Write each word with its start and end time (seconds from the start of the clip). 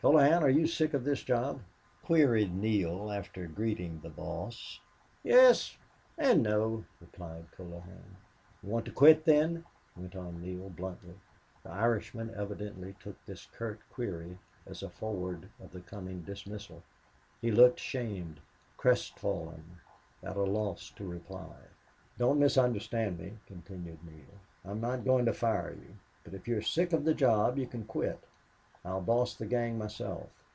"Colohan, 0.00 0.44
are 0.44 0.48
you 0.48 0.68
sick 0.68 0.94
of 0.94 1.02
this 1.02 1.24
job?" 1.24 1.60
queried 2.04 2.54
Neale, 2.54 3.10
after 3.10 3.48
greeting 3.48 3.98
the 4.00 4.08
boss. 4.08 4.78
"Yes 5.24 5.76
an' 6.16 6.42
no," 6.42 6.84
replied 7.00 7.46
Colohan. 7.56 8.14
"You 8.62 8.68
want 8.68 8.84
to 8.84 8.92
quit, 8.92 9.24
then?" 9.24 9.64
went 9.96 10.14
on 10.14 10.40
Neale, 10.40 10.70
bluntly. 10.70 11.14
The 11.64 11.70
Irishman 11.72 12.32
evidently 12.36 12.94
took 13.00 13.16
this 13.26 13.46
curt 13.46 13.80
query 13.90 14.38
as 14.66 14.84
a 14.84 14.88
foreword 14.88 15.50
of 15.58 15.72
the 15.72 15.80
coming 15.80 16.22
dismissal. 16.22 16.84
He 17.40 17.50
looked 17.50 17.80
shamed, 17.80 18.38
crestfallen, 18.76 19.80
at 20.22 20.36
a 20.36 20.42
loss 20.44 20.90
to 20.90 21.04
reply. 21.08 21.56
"Don't 22.18 22.38
misunderstand 22.38 23.18
me," 23.18 23.36
continued 23.48 23.98
Neale. 24.04 24.38
"I'm 24.64 24.80
not 24.80 25.04
going 25.04 25.24
to 25.24 25.32
fire 25.34 25.72
you. 25.74 25.96
But 26.22 26.34
if 26.34 26.46
you 26.46 26.56
are 26.56 26.62
sick 26.62 26.92
of 26.92 27.04
the 27.04 27.14
job 27.14 27.58
you 27.58 27.66
can 27.66 27.84
quit. 27.84 28.22
I'll 28.84 29.00
boss 29.02 29.34
the 29.34 29.44
gang 29.44 29.76
myself... 29.76 30.30